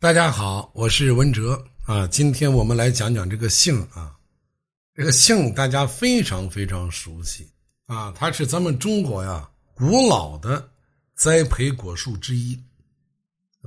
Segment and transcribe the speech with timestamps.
[0.00, 2.06] 大家好，我是文哲啊。
[2.06, 4.16] 今天我们来讲讲这个杏啊，
[4.94, 7.50] 这个杏大家非常非常熟悉
[7.86, 10.70] 啊，它是咱们中国呀古老的
[11.16, 12.56] 栽培果树之一。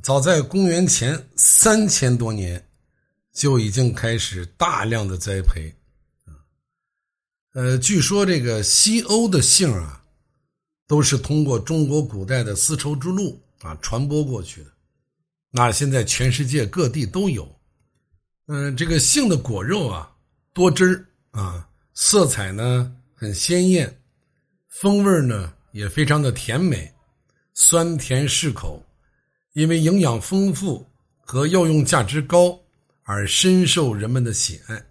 [0.02, 2.66] 早在公元前三千多年
[3.34, 5.70] 就已经开始大量的栽培
[6.24, 6.32] 啊。
[7.56, 10.02] 呃，据说这个西欧的杏啊，
[10.88, 14.72] 都是通过中国古代的丝绸之路啊传播过去的。
[15.54, 17.46] 那现在全世界各地都有，
[18.48, 20.10] 嗯，这个杏的果肉啊
[20.54, 23.94] 多汁啊，色彩呢很鲜艳，
[24.70, 26.90] 风味呢也非常的甜美，
[27.54, 28.82] 酸甜适口，
[29.52, 30.88] 因为营养丰富
[31.20, 32.58] 和药用价值高
[33.04, 34.82] 而深受人们的喜爱。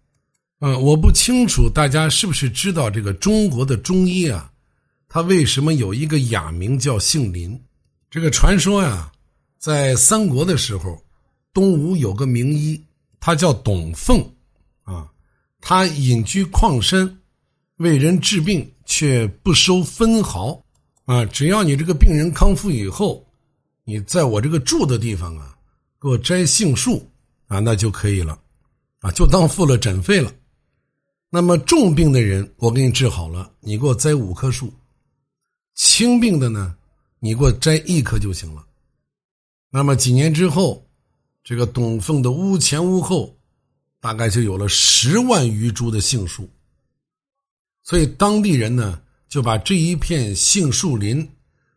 [0.61, 4.53] 嗯，我不清楚大家是不是知道这个中国的中医啊，
[5.09, 7.59] 它为什么有一个雅名叫杏林？
[8.11, 9.11] 这个传说呀。
[9.61, 10.99] 在三国的时候，
[11.53, 12.83] 东吴有个名医，
[13.21, 14.19] 他叫董奉，
[14.85, 15.07] 啊，
[15.61, 17.21] 他隐居矿山，
[17.77, 20.65] 为人治病，却不收分毫，
[21.05, 23.23] 啊，只要你这个病人康复以后，
[23.85, 25.55] 你在我这个住的地方啊，
[26.01, 27.07] 给我摘杏树，
[27.47, 28.41] 啊，那就可以了，
[29.01, 30.33] 啊，就当付了诊费了。
[31.29, 34.69] 那么重病的人，我给你治好了，你给我摘五棵树；
[35.75, 36.75] 轻病的呢，
[37.19, 38.65] 你给我摘一棵就行了。
[39.73, 40.85] 那么几年之后，
[41.45, 43.33] 这个董凤的屋前屋后，
[44.01, 46.49] 大概就有了十万余株的杏树。
[47.85, 51.27] 所以当地人呢，就把这一片杏树林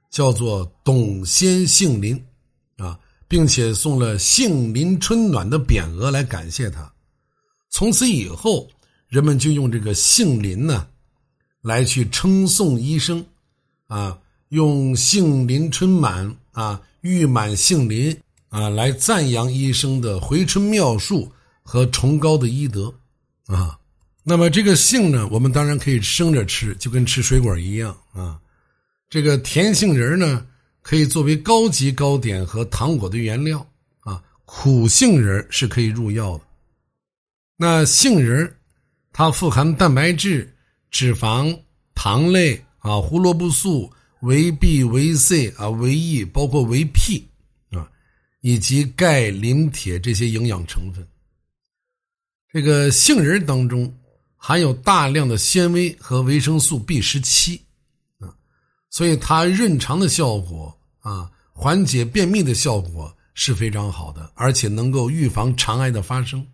[0.10, 2.20] 叫做“董先杏林”，
[2.78, 6.92] 啊，并且送了“杏林春暖”的匾额来感谢他。
[7.70, 8.68] 从此以后，
[9.08, 10.88] 人们就用这个杏林呢，
[11.62, 13.24] 来去称颂医生，
[13.86, 14.20] 啊，
[14.50, 16.82] 用“杏林春满”啊。
[17.04, 21.30] 玉满杏林啊，来赞扬医生的回春妙术
[21.62, 22.94] 和崇高的医德
[23.46, 23.78] 啊。
[24.24, 28.40] 那么这个杏呢，我们当然可以生着吃，就跟吃水果一样啊。
[29.10, 30.46] 这个甜杏仁呢，
[30.82, 33.68] 可以作为高级糕点和糖果的原料
[34.00, 34.24] 啊。
[34.46, 36.44] 苦杏仁是可以入药的。
[37.58, 38.50] 那杏仁
[39.12, 40.56] 它富含蛋白质、
[40.90, 41.54] 脂肪、
[41.94, 43.92] 糖类啊，胡萝卜素。
[44.24, 47.28] 维 B、维 C 啊，维 E，包括维 P
[47.72, 47.92] 啊，
[48.40, 51.06] 以及钙、磷、铁这些营养成分。
[52.50, 53.94] 这个杏仁当中
[54.38, 57.60] 含有大量的纤维和维生素 B 十七
[58.20, 58.34] 啊，
[58.90, 66.48] 所以它润肠的效果啊，缓解便秘的效果是非常好的，而且能够预防肠癌的发生。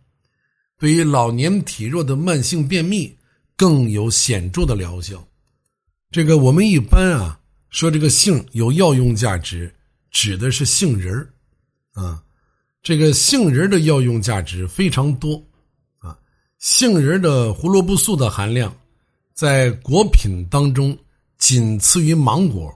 [0.79, 3.15] 对于老年体弱的慢性便秘
[3.55, 5.23] 更有显著的疗效。
[6.09, 7.38] 这个我们一般啊。
[7.69, 9.73] 说这个杏有药用价值，
[10.09, 11.29] 指的是杏仁儿，
[11.93, 12.23] 啊，
[12.81, 15.35] 这个杏仁的药用价值非常多，
[15.99, 16.17] 啊，
[16.57, 18.75] 杏仁的胡萝卜素的含量，
[19.33, 20.97] 在果品当中
[21.37, 22.75] 仅次于芒果，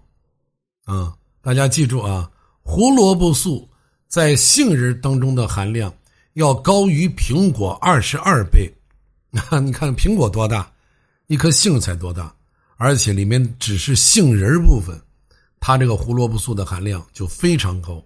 [0.85, 2.29] 啊，大家记住啊，
[2.61, 3.67] 胡萝卜素
[4.07, 5.91] 在杏仁当中的含量
[6.33, 8.71] 要高于苹果二十二倍，
[9.31, 10.71] 啊，你看苹果多大，
[11.25, 12.33] 一颗杏才多大。
[12.83, 15.01] 而且里面只是杏仁部分，
[15.61, 18.03] 它这个胡萝卜素的含量就非常高，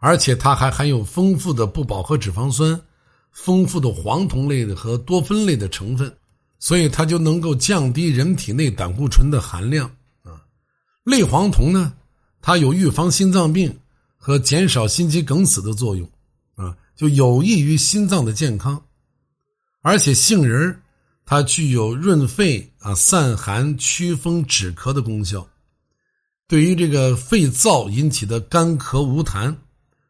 [0.00, 2.80] 而且它还含有丰富的不饱和脂肪酸、
[3.30, 6.12] 丰富的黄酮类的和多酚类的成分，
[6.58, 9.88] 所以它就能够降低人体内胆固醇的含量
[10.24, 10.42] 啊。
[11.04, 11.94] 类黄酮呢，
[12.42, 13.72] 它有预防心脏病
[14.16, 16.10] 和减少心肌梗死的作用
[16.56, 18.82] 啊，就有益于心脏的健康，
[19.80, 20.76] 而且杏仁
[21.28, 25.46] 它具有润肺啊、散寒、祛风、止咳的功效。
[26.46, 29.52] 对于这个肺燥引起的干咳无痰，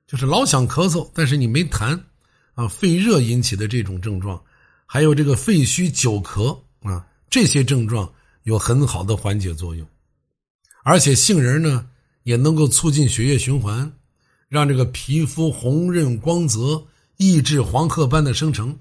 [0.06, 1.98] 就是老想咳嗽，但是你没痰，
[2.54, 4.38] 啊，肺热引起的这种症状，
[4.84, 8.12] 还有这个肺虚久咳啊，这些症状
[8.42, 9.88] 有很好的缓解作用。
[10.84, 11.86] 而且杏仁呢，
[12.24, 13.90] 也能够促进血液循环，
[14.50, 16.86] 让这个皮肤红润光泽，
[17.16, 18.78] 抑制黄褐斑的生成。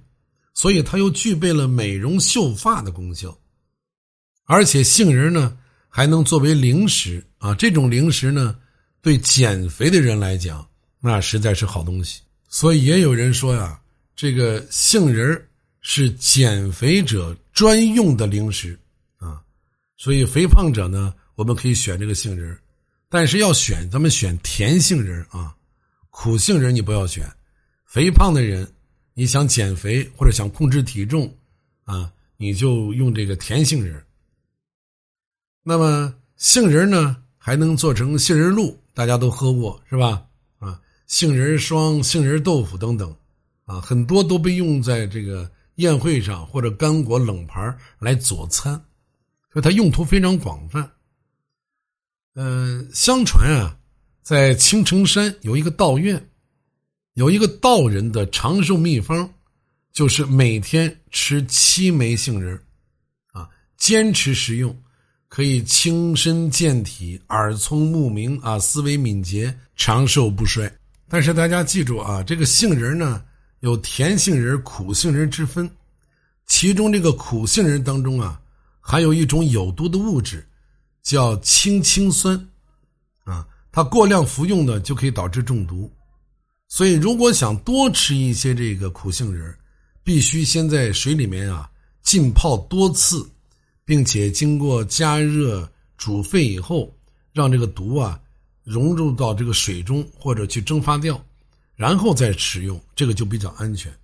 [0.57, 3.37] 所以它又具备了美容秀发的功效，
[4.45, 5.57] 而且杏仁呢
[5.89, 8.55] 还能作为零食啊，这种零食呢
[9.01, 10.65] 对减肥的人来讲
[11.01, 12.21] 那实在是好东西。
[12.47, 13.77] 所以也有人说呀，
[14.15, 15.45] 这个杏仁
[15.81, 18.79] 是减肥者专用的零食
[19.17, 19.41] 啊。
[19.97, 22.57] 所以肥胖者呢，我们可以选这个杏仁，
[23.09, 25.53] 但是要选咱们选甜杏仁啊，
[26.11, 27.29] 苦杏仁你不要选。
[27.83, 28.65] 肥胖的人。
[29.17, 31.33] 你想减肥或者想控制体重，
[31.85, 34.05] 啊，你就用这个甜杏仁。
[35.63, 40.27] 那么杏仁呢，还能做成杏仁露，大家都喝过是吧？
[40.59, 43.15] 啊，杏仁霜、杏仁豆腐等等，
[43.63, 48.73] 啊，很多都被用在这个宴会上或者干果冷盘来佐餐，
[49.53, 50.91] 所以它用途非常广泛。
[52.33, 53.77] 嗯，相传啊，
[54.21, 56.29] 在青城山有一个道院，
[57.15, 59.27] 有一个道人的长寿秘方，
[59.93, 62.61] 就是每天吃七枚杏仁
[63.31, 64.73] 啊，坚持食用。
[65.27, 70.71] 可以轻身健体、耳聪目明啊，思维敏捷、长寿不衰。
[71.09, 73.23] 但是大家记住啊，这个杏仁呢
[73.59, 75.69] 有甜杏仁、苦杏仁之分，
[76.45, 78.39] 其中这个苦杏仁当中啊，
[78.79, 80.45] 含有一种有毒的物质，
[81.01, 82.37] 叫氢氰酸，
[83.23, 85.91] 啊，它过量服用呢就可以导致中毒。
[86.67, 89.55] 所以如果想多吃一些这个苦杏仁，
[90.03, 91.69] 必须先在水里面啊
[92.01, 93.25] 浸泡多次。
[93.87, 96.91] 并且经过加热煮沸以后，
[97.31, 98.19] 让这个毒啊
[98.63, 101.23] 融入到这个水中或者去蒸发掉，
[101.75, 103.95] 然后再食用，这个就比较安全。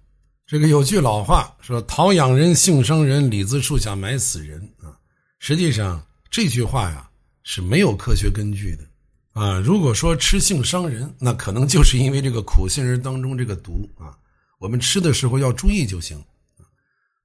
[0.46, 4.94] 这个有句老话说：“桃养人，杏伤人，李子树下埋死人。”啊，
[5.40, 6.00] 实际上
[6.30, 7.10] 这句话呀
[7.42, 8.84] 是没有科学根据的
[9.34, 9.60] 啊。
[9.60, 14.18] 如果说吃杏伤人，那可能就是因为这个苦杏仁当中这个毒啊，
[14.60, 16.22] 我们吃的时候要注意就行。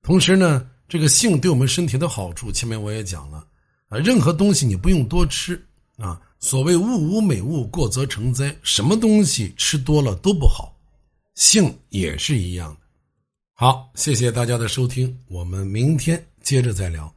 [0.03, 0.69] 同时呢。
[0.89, 3.45] 这个性对我们身体的好处，前面我也讲了，
[3.89, 5.61] 啊，任何东西你不用多吃
[5.97, 6.23] 啊。
[6.39, 10.79] 所谓物无美物，过则成灾，什么东西吃多了都不好，
[11.35, 12.81] 性也是一样的。
[13.53, 17.13] 好，谢谢大家的收听，我们明天接着再聊。